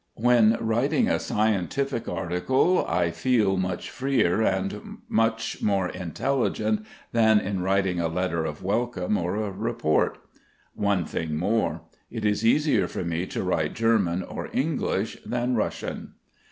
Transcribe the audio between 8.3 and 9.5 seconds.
of welcome or